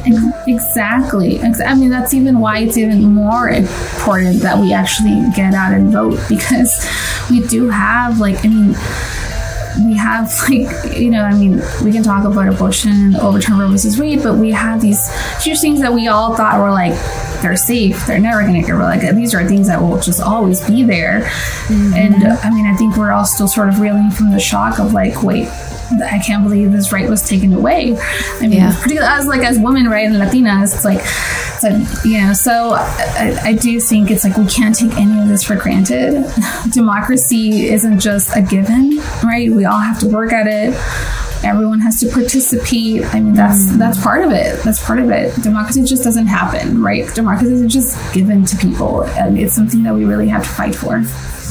[0.47, 1.41] exactly.
[1.41, 5.91] I mean, that's even why it's even more important that we actually get out and
[5.91, 6.88] vote because
[7.30, 8.75] we do have, like, I mean,
[9.84, 13.99] we have like you know i mean we can talk about abortion overturn roe versus
[13.99, 15.10] wade but we have these
[15.43, 16.93] huge things that we all thought were like
[17.41, 20.21] they're safe they're never going to get rid like these are things that will just
[20.21, 21.21] always be there
[21.67, 21.93] mm-hmm.
[21.93, 24.93] and i mean i think we're all still sort of reeling from the shock of
[24.93, 25.49] like wait
[26.04, 27.98] I can't believe this right was taken away.
[27.98, 28.76] I mean, Yeah.
[28.76, 32.34] particularly as like as women, right, and Latinas, it's like, it's like you know.
[32.34, 36.26] So I, I do think it's like we can't take any of this for granted.
[36.71, 39.52] Democracy isn't just a given, right?
[39.52, 40.74] We all have to work at it.
[41.43, 43.05] Everyone has to participate.
[43.14, 43.78] I mean, that's mm.
[43.78, 44.62] that's part of it.
[44.64, 45.36] That's part of it.
[45.43, 47.05] Democracy just doesn't happen, right?
[47.14, 50.76] Democracy isn't just given to people, and it's something that we really have to fight
[50.76, 51.03] for.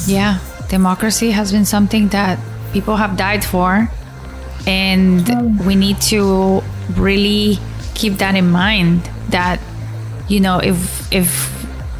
[0.06, 0.38] Yeah,
[0.68, 2.38] democracy has been something that
[2.72, 3.88] people have died for,
[4.66, 5.26] and
[5.66, 6.62] we need to
[6.94, 7.58] really
[7.94, 9.08] keep that in mind.
[9.30, 9.60] That
[10.28, 11.52] you know, if if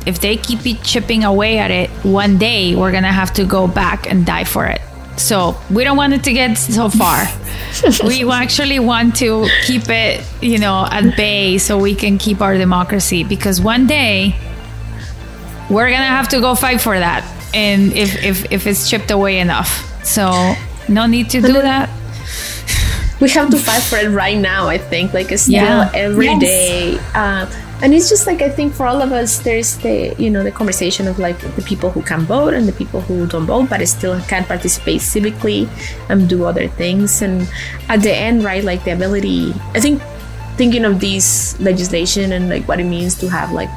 [0.07, 4.11] if they keep chipping away at it, one day we're gonna have to go back
[4.11, 4.81] and die for it.
[5.17, 7.25] So we don't want it to get so far.
[8.05, 12.59] we actually want to keep it, you know, at bay so we can keep our
[12.59, 14.35] democracy because one day
[15.71, 19.39] we're gonna have to go fight for that and if if, if it's chipped away
[19.39, 20.55] enough so
[20.89, 21.89] no need to do that
[23.25, 25.91] we have to fight for it right now i think like still Yeah.
[26.07, 26.41] every Yes.
[26.41, 26.99] day.
[27.23, 27.45] uh,
[27.83, 30.53] and it's just like i think for all of us there's the you know the
[30.61, 33.81] conversation of like the people who can vote and the people who don't vote but
[33.89, 35.63] still can participate civically
[36.09, 37.49] and do other things and
[37.89, 40.01] at the end right like the ability i think
[40.61, 43.73] thinking of these legislation and like what it means to have like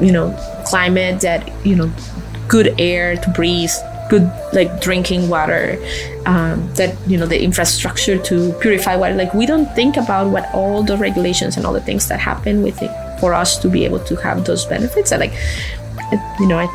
[0.00, 0.32] you know
[0.66, 1.90] climate that you know
[2.48, 3.70] good air to breathe
[4.12, 5.80] good like drinking water
[6.26, 9.14] um, that you know the infrastructure to purify water.
[9.14, 12.62] Like we don't think about what all the regulations and all the things that happen
[12.62, 15.32] with it for us to be able to have those benefits and like
[16.12, 16.66] it, you know i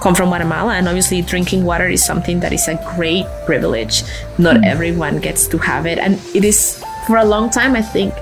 [0.00, 0.72] come from guatemala.
[0.74, 4.02] And obviously drinking water is something that is a great privilege.
[4.38, 5.98] Not everyone gets to have it.
[5.98, 8.12] And it is for a long time i think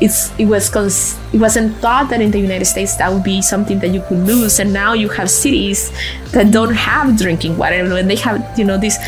[0.00, 3.42] it's it was cons- it wasn't thought that in the United States that would be
[3.42, 5.92] something that you could lose, and now you have cities
[6.32, 8.98] that don't have drinking water, and they have you know these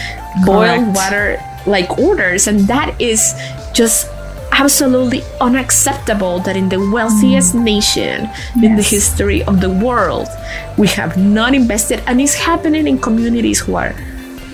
[0.45, 3.34] boiled water like orders, and that is
[3.72, 4.09] just
[4.53, 7.64] absolutely unacceptable that in the wealthiest mm.
[7.64, 8.28] nation
[8.62, 10.28] in the history of the world
[10.76, 13.95] we have not invested and it's happening in communities who are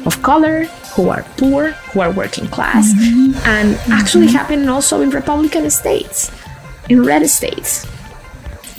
[0.07, 0.67] of color
[0.99, 2.91] who are poor who are working class
[3.47, 6.19] and actually happening also in republican states
[6.91, 7.87] in red states.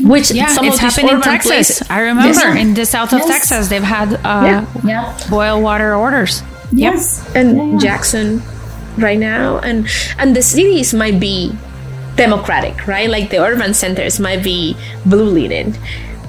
[0.03, 1.51] Which yeah some it's of happened in texas.
[1.51, 2.59] places- i remember Yes.
[2.63, 3.27] in the south of Yes.
[3.33, 4.65] texas they've had uh, Yeah.
[4.83, 5.03] Yeah.
[5.29, 6.43] boil water orders.
[6.71, 7.23] Yes.
[7.39, 8.41] and Jackson
[8.97, 9.59] right now.
[9.67, 9.87] And
[10.19, 11.55] and the cities might be
[12.15, 13.09] democratic right?
[13.09, 15.75] Like the urban centers might be blue leaning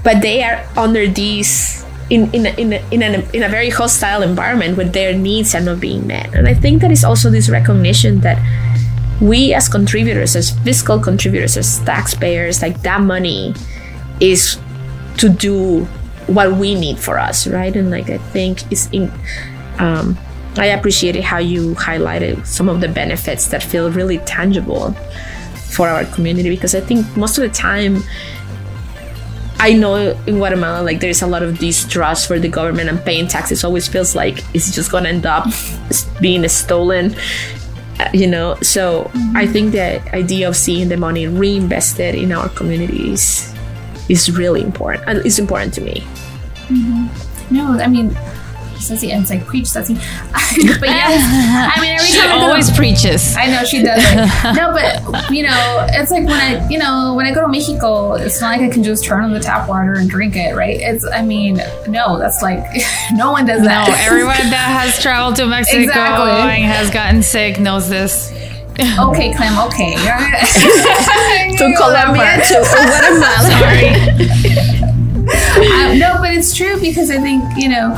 [0.07, 4.77] but they are under these in in in in, a, in a very hostile environment
[4.77, 6.35] where their needs are not being met.
[6.35, 8.39] And i think that is also this recognition that
[9.21, 13.55] we as contributors as fiscal contributors as taxpayers like that money
[14.19, 14.59] is
[15.19, 15.85] to do
[16.27, 17.75] what we need for us right?
[17.75, 19.11] And like i think it's in
[19.79, 20.19] um,
[20.57, 24.93] I appreciated how you highlighted some of the benefits that feel really tangible
[25.71, 28.03] for our community because I think most of the time
[29.61, 33.29] I know in Guatemala like there's a lot of distrust for the government and paying
[33.29, 33.63] taxes.
[33.63, 35.47] Always feels like it's just gonna end up
[36.21, 37.15] being stolen
[38.01, 38.57] uh, you know?
[38.63, 43.55] So I think the idea of seeing the money reinvested in our communities
[44.09, 46.07] is really important it's important to me.
[47.51, 48.17] No, I mean,
[48.81, 49.95] Ceci, it's like preach, Ceci.
[49.95, 54.03] but yes, I mean, every she time I go always preaches I know she does
[54.03, 54.55] it.
[54.57, 58.15] no, but you know, it's like when I, you know, when I go to Mexico,
[58.15, 60.79] it's not like I can just turn on the tap water and drink it, right?
[60.81, 62.65] It's, I mean, no, that's like
[63.13, 63.89] no one does that.
[63.89, 66.31] no everyone that has traveled to mexico Exactly.
[66.31, 68.33] and has gotten sick knows this
[68.81, 69.59] okay, Clem.
[69.69, 69.95] Okay,
[71.57, 73.51] to Colombia to Guatemala
[75.31, 77.95] uh, no, but it's true because I think you know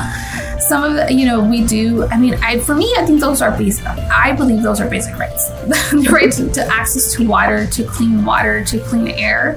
[0.72, 2.04] some of the, you know we do.
[2.06, 3.86] I mean, I for me, I think those are basic.
[3.86, 5.48] I believe those are basic rights,
[5.92, 9.56] the right to, to access to water, to clean water, to clean air.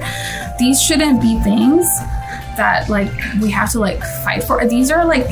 [0.58, 1.86] These shouldn't be things
[2.58, 3.10] that like
[3.40, 4.62] we have to like fight for.
[4.66, 5.26] These are like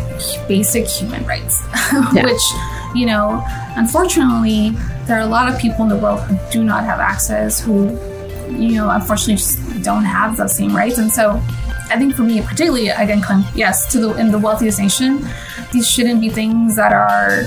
[0.49, 1.63] basic human rights,
[2.15, 2.25] Yeah.
[2.25, 2.45] which
[2.95, 3.45] you know,
[3.77, 4.71] unfortunately,
[5.07, 7.91] there are a lot of people in the world who do not have access, who
[8.51, 11.43] you know, unfortunately, just don't have those same rights, and so
[11.91, 13.23] I think for me, particularly again,
[13.55, 15.29] yes, to the in the wealthiest nation,
[15.75, 17.45] these shouldn't be things that are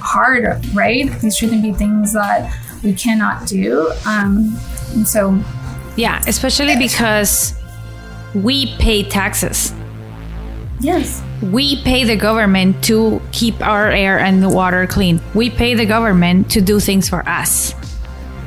[0.00, 1.08] hard, right?
[1.20, 2.52] These shouldn't be things that
[2.82, 3.92] we cannot do.
[4.06, 4.58] Um,
[4.94, 5.38] and so,
[5.98, 7.60] yeah especially because
[8.32, 9.74] we pay taxes
[10.80, 15.20] yes, We pay the government to keep our air and the water clean.
[15.34, 17.74] We pay the government to do things for us.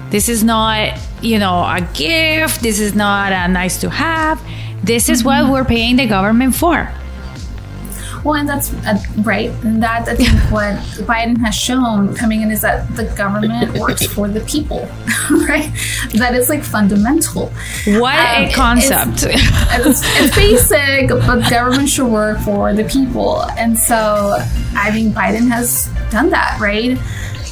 [0.10, 2.62] This is not, you know, a gift.
[2.62, 4.42] This is not a nice to have.
[4.84, 6.90] This is what we're paying the government for.
[8.24, 9.50] Well, and that's uh, right.
[9.64, 10.76] And that I think what
[11.08, 14.80] Biden has shown coming in is that the government works for the people,
[15.32, 15.72] right?
[16.14, 17.48] That is like fundamental.
[17.86, 19.24] What um, a concept!
[19.24, 19.32] It's,
[19.88, 24.38] it's, it's, basic, but government should work for the people, and so
[24.76, 26.98] I think Biden has done that, right?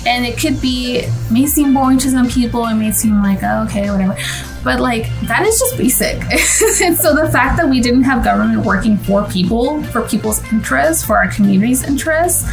[0.05, 2.65] And it could be may seem boring to some people.
[2.67, 4.15] It may seem like oh, okay, whatever
[4.63, 6.15] but like that is just basic.
[6.81, 11.03] and so the fact that we didn't have government working for people, for people's interests,
[11.03, 12.45] for our community's interests,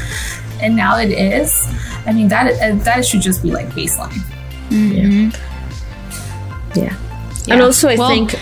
[0.61, 1.66] and now it is.
[2.07, 4.12] I mean that uh, that should just be like baseline.
[4.70, 5.30] Mm-hmm.
[6.78, 6.84] Yeah.
[6.84, 6.97] yeah.
[7.47, 7.55] yeah.
[7.55, 8.36] And also I well, think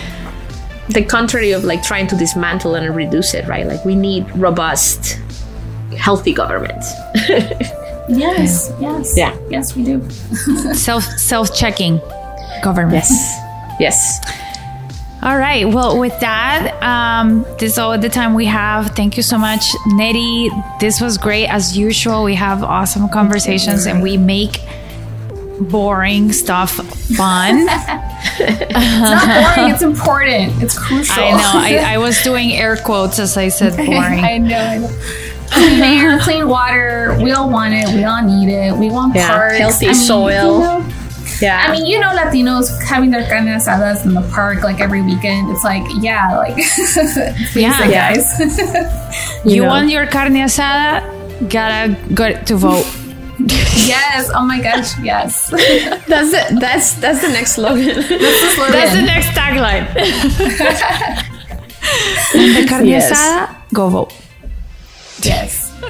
[0.89, 3.65] the contrary of like trying to dismantle and reduce it, right?
[3.65, 5.19] Like we need robust,
[5.97, 6.83] healthy government.
[8.09, 9.13] yes, yes.
[9.17, 9.37] Yeah.
[9.49, 10.09] Yes, we do.
[10.73, 11.99] self self checking
[12.63, 12.93] government.
[12.93, 13.41] Yes.
[13.79, 14.45] Yes.
[15.23, 15.67] All right.
[15.67, 18.95] Well, with that, um, this is all the time we have.
[18.95, 20.49] Thank you so much, Nettie.
[20.79, 22.23] This was great as usual.
[22.23, 24.59] We have awesome conversations and we make
[25.59, 26.73] boring stuff
[27.17, 27.65] fun.
[28.39, 29.71] it's not boring.
[29.73, 30.61] It's important.
[30.61, 31.23] It's crucial.
[31.23, 31.51] I know.
[31.53, 34.19] I, I was doing air quotes as I said boring.
[34.23, 34.57] I know.
[34.57, 34.89] I know.
[35.51, 37.17] Clean air, clean water.
[37.21, 37.87] We all want it.
[37.95, 38.75] We all need it.
[38.75, 39.57] We want yeah, parks.
[39.57, 40.53] Healthy I mean, soil.
[40.53, 40.93] You know,
[41.41, 41.65] yeah.
[41.67, 45.49] I mean, you know, Latinos having their carne asadas in the park like every weekend.
[45.49, 46.57] It's like, yeah, like,
[47.55, 48.39] yeah, guys.
[49.45, 49.69] you, you know.
[49.69, 51.03] want your carne asada?
[51.49, 52.85] Gotta go to vote.
[53.39, 54.31] yes.
[54.33, 54.97] Oh my gosh.
[54.99, 55.49] Yes.
[56.07, 56.59] that's it.
[56.59, 57.95] That's that's the next slogan.
[57.95, 58.71] That's the slogan.
[58.71, 59.93] That's the next tagline.
[62.33, 63.11] the carne yes.
[63.11, 64.24] asada, go vote.
[65.21, 65.71] Yes.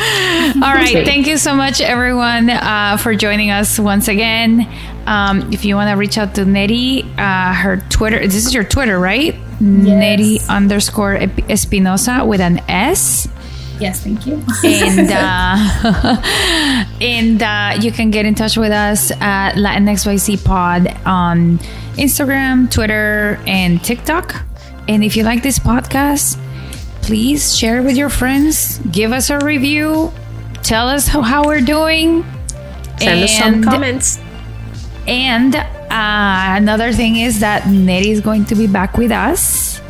[0.00, 1.04] All right.
[1.04, 4.66] Thank you so much, everyone, uh, for joining us once again.
[5.06, 8.64] Um, if you want to reach out to Nettie, uh, her Twitter, this is your
[8.64, 9.34] Twitter, right?
[9.34, 9.60] Yes.
[9.60, 11.16] Nettie underscore
[11.48, 13.28] Espinosa with an S.
[13.78, 14.42] Yes, thank you.
[14.64, 16.22] and uh,
[17.00, 21.58] and uh, you can get in touch with us at Latin LatinXYC Pod on
[21.96, 24.44] Instagram, Twitter, and TikTok.
[24.88, 26.38] And if you like this podcast,
[27.10, 30.12] please share with your friends, give us a review,
[30.62, 32.22] tell us how, how we're doing.
[33.00, 34.20] Send and, us some comments.
[35.08, 39.80] And uh, another thing is that Nettie is going to be back with us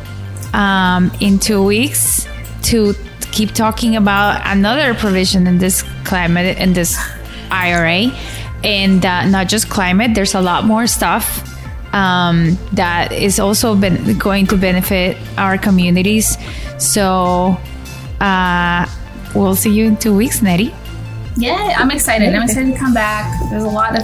[0.55, 2.25] um, in two weeks
[2.63, 2.95] to
[3.31, 6.97] keep talking about another provision in this climate, in this
[7.51, 8.09] IRA.
[8.63, 11.47] And uh, not just climate, there's a lot more stuff
[11.93, 16.35] um, that is also been going to benefit our communities.
[16.81, 17.57] So
[18.19, 18.87] uh,
[19.35, 20.73] we'll see you in two weeks, Nettie.
[21.37, 22.33] Yeah, I'm excited.
[22.33, 23.39] I'm excited to come back.
[23.49, 24.03] There's a lot of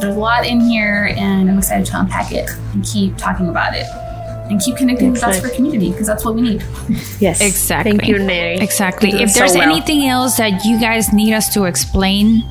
[0.00, 3.74] there's a lot in here, and I'm excited to unpack it and keep talking about
[3.74, 3.86] it
[4.50, 6.64] and keep connecting with us for community because that's what we need.
[7.18, 7.92] Yes, exactly.
[7.92, 8.62] Thank you, Nettie.
[8.62, 9.10] Exactly.
[9.10, 9.70] If there's so well.
[9.70, 12.42] anything else that you guys need us to explain,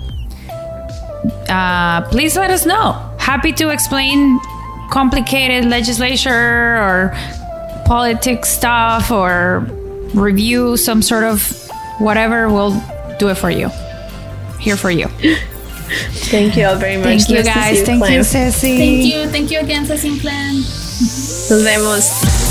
[1.50, 2.94] uh, please let us know.
[3.18, 4.40] Happy to explain
[4.92, 7.16] complicated legislature or
[7.86, 9.60] politics stuff or
[10.14, 11.52] review some sort of
[12.00, 12.82] whatever, we'll
[13.20, 13.70] do it for you.
[14.60, 15.08] Here for you.
[16.32, 17.24] Thank you all very much.
[17.24, 17.80] Thank you guys.
[17.80, 18.14] You, Thank Clem.
[18.14, 18.78] you, Ceci.
[18.78, 19.30] Thank you.
[19.30, 20.56] Thank you again, Ceci and Clem.
[20.56, 22.45] Nos vemos.